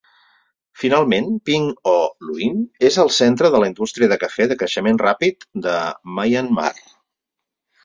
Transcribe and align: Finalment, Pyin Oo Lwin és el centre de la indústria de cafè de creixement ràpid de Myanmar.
Finalment, 0.83 1.27
Pyin 1.49 1.67
Oo 1.91 2.07
Lwin 2.29 2.63
és 2.89 2.97
el 3.05 3.13
centre 3.19 3.53
de 3.57 3.61
la 3.65 3.69
indústria 3.73 4.11
de 4.15 4.19
cafè 4.25 4.49
de 4.55 4.59
creixement 4.65 5.05
ràpid 5.05 5.49
de 5.69 5.79
Myanmar. 6.19 6.75